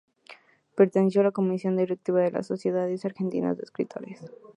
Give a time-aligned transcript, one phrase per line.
[0.75, 4.19] Perteneció a la comisión directiva de la Sociedad Argentina de Escritores.